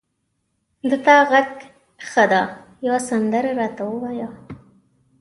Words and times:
د 0.89 0.91
تا 1.05 1.17
غږ 1.31 1.49
ښه 2.09 2.23
ده 2.31 2.41
یوه 2.85 2.99
سندره 3.09 3.51
را 3.59 3.67
ته 3.75 3.83
ووایه 3.89 4.29